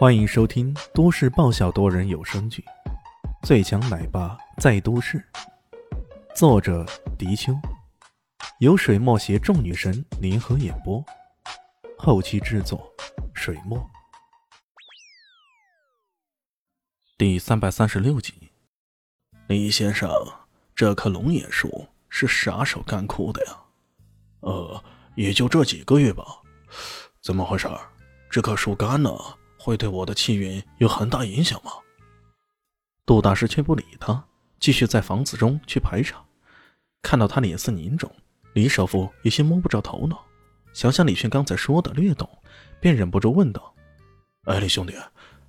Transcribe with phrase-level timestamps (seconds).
[0.00, 2.64] 欢迎收听都市爆笑多人有声剧
[3.46, 5.18] 《最强奶爸在都市》，
[6.34, 6.86] 作者：
[7.18, 7.52] 迪秋，
[8.60, 11.04] 由水墨携众女神联合演播，
[11.98, 12.90] 后期制作：
[13.34, 13.78] 水墨。
[17.18, 18.32] 第三百三十六集，
[19.48, 20.10] 李先生，
[20.74, 23.58] 这棵龙眼树是啥时候干枯的呀？
[24.40, 24.82] 呃，
[25.14, 26.24] 也就这几个月吧。
[27.20, 27.68] 怎么回事？
[28.30, 29.36] 这棵树干了？
[29.62, 31.70] 会对我的气运有很大影响吗？
[33.04, 34.24] 杜大师却不理他，
[34.58, 36.24] 继续在房子中去排查。
[37.02, 38.10] 看到他脸色凝重，
[38.54, 40.24] 李首富有些摸不着头脑。
[40.72, 42.26] 想想李迅刚才说的略懂，
[42.80, 43.74] 便忍不住问道
[44.48, 44.94] ：“哎，李兄弟，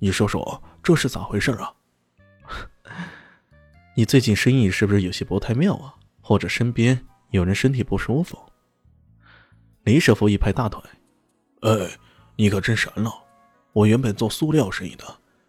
[0.00, 1.72] 你说说这是咋回事啊？
[3.94, 5.94] 你最近生意是不是有些不太妙啊？
[6.20, 8.36] 或者身边有人身体不舒服？”
[9.84, 10.80] 李首富一拍大腿
[11.62, 11.98] ：“哎，
[12.34, 13.12] 你可真神了！”
[13.72, 15.04] 我原本做塑料生意的，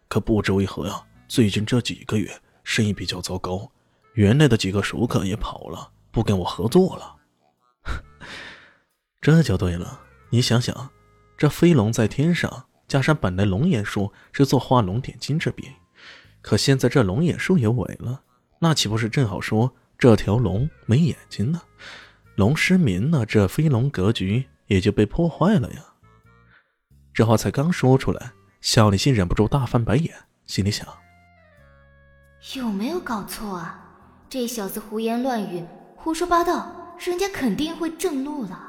[0.07, 2.31] 可不知为何呀，最近这几个月
[2.63, 3.69] 生意比较糟糕，
[4.13, 7.15] 原来的几个熟客也跑了，不跟我合作了。
[9.19, 9.99] 这就对了，
[10.29, 10.89] 你想想，
[11.37, 15.67] 这飞龙在天上，加上本来龙眼树是做画龙点睛之笔，
[16.41, 18.21] 可现在这龙眼树也萎了，
[18.59, 21.61] 那岂不是正好说这条龙没眼睛呢？
[22.35, 25.92] 龙失明了，这飞龙格局也就被破坏了呀。
[27.13, 30.11] 这话才刚说出来，肖立新忍不住大翻白眼，
[30.47, 30.87] 心里想：
[32.55, 33.79] 有没有搞错啊？
[34.27, 35.63] 这小子胡言乱语，
[35.95, 38.59] 胡说八道，人家肯定会震怒了。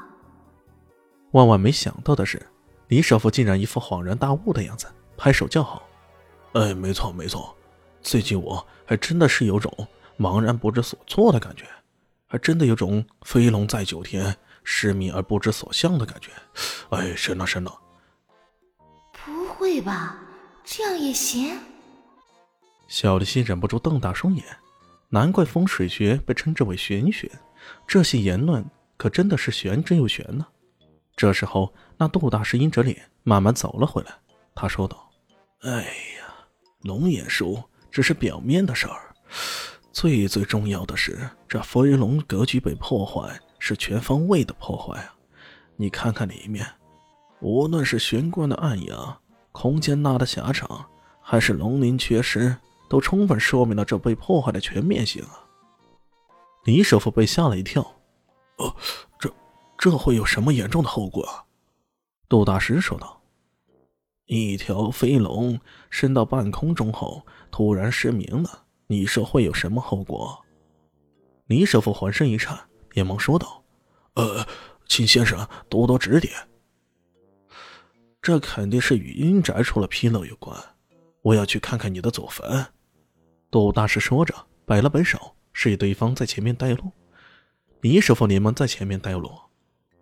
[1.31, 2.39] 万万没想到的是，
[2.87, 4.85] 李首富竟然一副恍然大悟的样子，
[5.17, 5.81] 拍手叫好
[6.53, 7.57] ：“哎，没错没错，
[8.03, 9.71] 最近我还真的是有种
[10.19, 11.65] 茫然不知所措的感觉，
[12.27, 16.29] 还真的有种飞龙在九天，失明而不知所向的感觉。
[16.91, 17.75] 哎，神了神了！”
[19.25, 20.19] 不会吧，
[20.63, 21.59] 这样也行。
[22.87, 24.45] 小丽心忍不住瞪大双眼，
[25.09, 27.31] 难怪风水学被称之为玄学，
[27.87, 28.63] 这些言论
[28.97, 30.45] 可真的是玄之又玄呢。
[31.15, 34.11] 这时候，那杜大师阴着脸慢慢走了回来，
[34.53, 35.09] 他说道
[35.63, 36.35] ：“哎呀，
[36.81, 39.15] 龙眼树只是表面的事儿，
[39.91, 45.15] 最最重要的是，这飞龙格局被破坏，是全方位的破坏啊！
[45.77, 46.67] 你看看里面，
[47.45, 48.97] 无论是玄关的暗影。”
[49.53, 50.85] 空间纳的狭长，
[51.21, 52.57] 还是龙鳞缺失，
[52.89, 55.47] 都充分说明了这被破坏的全面性啊！
[56.65, 57.81] 李首富被吓了一跳，
[58.57, 58.75] 哦，
[59.17, 59.33] 这
[59.77, 61.45] 这会有什么严重的后果啊？
[62.27, 63.21] 杜大师说道
[64.27, 65.57] ：“一条飞龙
[65.89, 70.37] 升到半空中后突然失明了，你说会有什么后果？”
[71.47, 72.59] 李首富浑身一颤，
[72.91, 73.63] 连忙说道
[74.15, 74.45] ：“呃，
[74.85, 76.33] 请先生多多指点。”
[78.25, 80.59] 这肯定是与阴宅出了纰漏有关，
[81.21, 82.65] 我要去看看你的祖坟。”
[83.51, 84.33] 杜大师说着，
[84.65, 86.91] 摆了摆手，示意对方在前面带路。
[87.81, 89.29] 李师傅连忙在前面带路，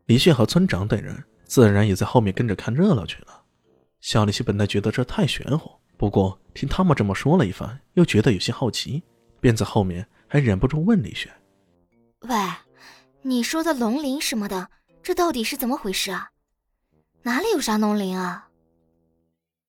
[0.06, 3.44] 李炫和村长等人自然也在后面跟着看热闹去了。
[4.00, 9.03] 小李希本来觉得这太玄乎，不过听他们这么说了一番，又觉得有些好奇，
[9.41, 11.29] 便在后面还忍不住问李炫
[12.23, 12.38] ：“喂，
[13.22, 14.69] 你说的龙鳞什么的，
[15.01, 16.29] 这到底是怎么回事啊？”
[17.23, 18.50] 哪里有啥龙鳞啊？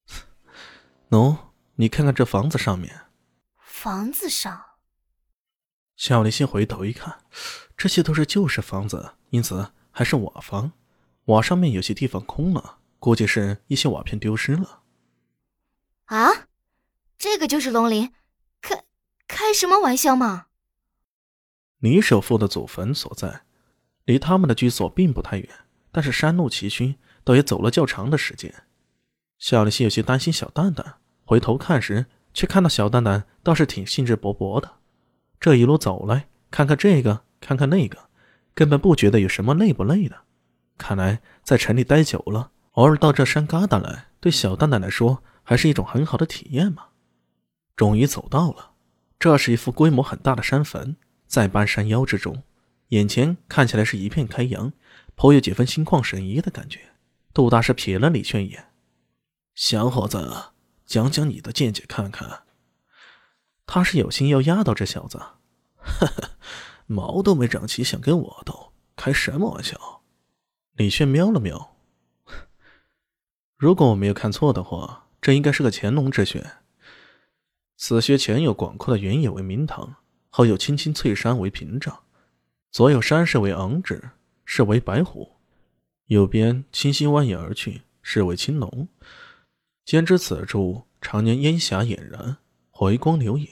[1.11, 1.37] 喏，
[1.77, 3.03] 你看看这房子上面。
[3.59, 4.65] 房子上。
[5.97, 7.21] 小林心回头一看，
[7.77, 10.73] 这些都是旧式房子，因此还是瓦房。
[11.27, 14.83] 瓦上面有些地方空了，估计是一些瓦片丢失了。
[16.07, 16.49] 啊，
[17.17, 18.13] 这个就是龙鳞？
[18.61, 18.85] 开
[19.29, 20.47] 开什么玩笑嘛！
[21.79, 23.43] 李首富的祖坟所在，
[24.05, 25.49] 离他们的居所并不太远，
[25.93, 26.97] 但是山路崎岖。
[27.25, 28.53] 倒也走了较长的时间，
[29.39, 30.97] 夏丽西有些担心小蛋蛋。
[31.25, 32.05] 回头看时，
[32.35, 34.71] 却看到小蛋蛋倒是挺兴致勃勃的。
[35.41, 38.11] 这一路走来，看看这个，看看那个，
[38.55, 40.17] 根本不觉得有什么累不累的。
[40.77, 46.89] 看来在城里待久了，偶尔到这山旮沓来，对小蛋蛋来说还是一种很好的体验嘛。
[47.75, 48.73] 终于走到了，
[49.19, 50.97] 这是一副规模很大的山坟，
[51.27, 52.43] 在半山腰之中，
[52.89, 54.73] 眼前看起来是一片开阳，
[55.15, 56.81] 颇有几分心旷神怡的感觉。
[57.35, 58.73] 杜大师瞥了李轩一眼
[59.57, 60.53] ：“小伙子，
[60.87, 62.45] 讲讲你的见解看看。”
[63.67, 65.19] 他是有心要压倒这小子，
[65.79, 66.31] 呵呵，
[66.87, 70.03] 毛都没长齐，想跟我斗，开什么玩笑？
[70.75, 71.77] 李炫瞄了瞄，
[73.57, 76.53] 如果我没有看错的话，这应该是个乾隆之穴。
[77.77, 79.97] 此穴前有广阔的原野为明堂，
[80.29, 82.05] 后有青青翠山为屏障，
[82.71, 84.11] 左有山势为昂指，
[84.45, 85.34] 是为白虎。
[86.07, 88.89] 右边清溪蜿蜒而去，是为青龙；
[89.85, 92.37] 兼之此处常年烟霞俨然，
[92.71, 93.49] 回光流影，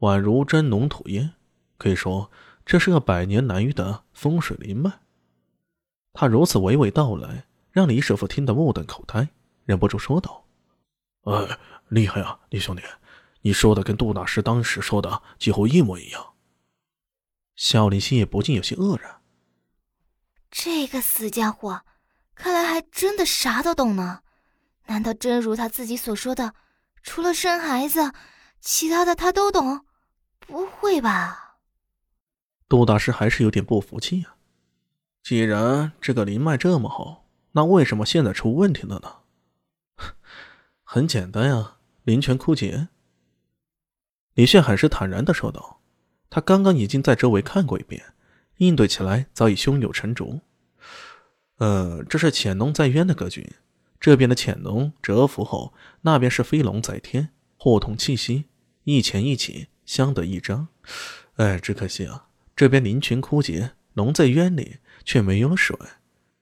[0.00, 1.32] 宛如真浓吐烟，
[1.78, 2.30] 可以说
[2.66, 5.00] 这是个百年难遇的风水灵脉。
[6.12, 9.28] 他如此娓娓道来，让李师傅听得目瞪口呆，
[9.64, 10.44] 忍不住说道
[11.24, 11.58] ：“哎，
[11.88, 12.82] 厉害啊，李兄弟，
[13.40, 16.34] 你说的跟杜大师当时说的几乎一模一样。”
[17.56, 19.17] 肖林心也不禁有些愕然
[20.50, 21.82] ：“这个死家伙，
[22.34, 24.22] 看来还真的啥都懂呢。”
[24.86, 26.54] 难道真如他自己所说的，
[27.02, 28.12] 除了生孩子，
[28.60, 29.84] 其他的他都懂？
[30.38, 31.58] 不会吧？
[32.68, 34.36] 杜大师还是有点不服气啊。
[35.22, 39.16] 既然这个灵脉这么好，那为什么现在出问题了呢？
[40.82, 42.88] 很简单呀，灵泉枯竭。
[44.32, 45.82] 李炫很是坦然的说道
[46.30, 48.14] ：“他刚刚已经在周围看过一遍，
[48.58, 50.40] 应对起来早已胸有成竹。
[51.56, 53.56] 呃，这是潜龙在渊的格局。”
[54.00, 58.44] 这边的潜龙蛰伏后，那边是飞龙在天，互通气息，
[58.84, 60.68] 一潜一起，相得益彰。
[61.34, 65.76] 哎，只可惜啊，这边灵群枯竭，龙在渊里却没有水，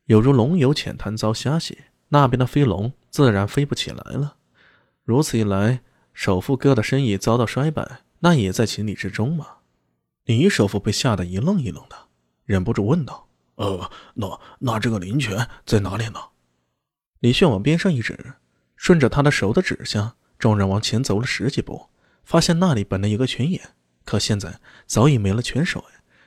[0.05, 1.79] 有如龙游浅滩遭虾戏，
[2.11, 4.37] 那边的飞龙自然飞不起来了。
[5.03, 5.81] 如此一来，
[6.13, 9.47] 首富哥的生意遭到衰败，那也在情理之中嘛。
[10.27, 12.06] 李首富被吓得一愣一愣的，
[12.47, 16.19] 忍不住问道：“呃，那那这个灵泉在哪里呢？”
[17.21, 18.35] 李炫往边上一指，
[18.77, 21.87] 顺着他的手的指向，众人往前走了十几步，
[22.25, 23.61] 发现那里本来有个泉眼，
[24.05, 25.83] 可现在早已没了泉水，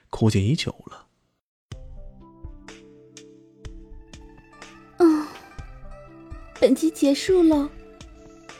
[0.10, 1.06] 枯竭已久了。
[4.98, 5.27] 嗯，
[6.60, 7.69] 本集结束喽，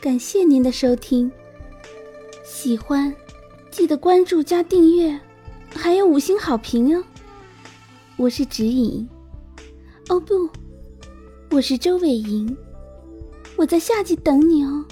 [0.00, 1.30] 感谢您的收听。
[2.42, 3.14] 喜欢
[3.70, 5.20] 记得关注加订阅，
[5.74, 7.04] 还有五星好评哦。
[8.20, 9.08] 我是指引，
[10.10, 10.46] 哦不。
[11.52, 12.54] 我是周伟莹，
[13.56, 14.84] 我在夏季等你哦。